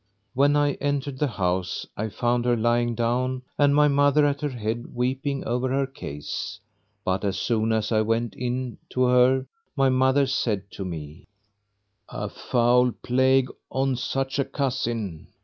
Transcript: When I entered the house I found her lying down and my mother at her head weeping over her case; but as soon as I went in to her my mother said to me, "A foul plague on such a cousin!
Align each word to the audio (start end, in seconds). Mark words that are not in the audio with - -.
When 0.33 0.55
I 0.55 0.71
entered 0.81 1.19
the 1.19 1.27
house 1.27 1.85
I 1.95 2.09
found 2.09 2.45
her 2.45 2.57
lying 2.57 2.95
down 2.95 3.43
and 3.59 3.75
my 3.75 3.87
mother 3.87 4.25
at 4.25 4.41
her 4.41 4.49
head 4.49 4.95
weeping 4.95 5.43
over 5.45 5.69
her 5.69 5.85
case; 5.85 6.59
but 7.05 7.23
as 7.23 7.37
soon 7.37 7.71
as 7.71 7.91
I 7.91 8.01
went 8.01 8.33
in 8.33 8.79
to 8.93 9.03
her 9.03 9.45
my 9.77 9.89
mother 9.89 10.25
said 10.25 10.63
to 10.71 10.83
me, 10.83 11.27
"A 12.09 12.29
foul 12.29 12.93
plague 13.03 13.49
on 13.69 13.95
such 13.95 14.39
a 14.39 14.45
cousin! 14.45 15.27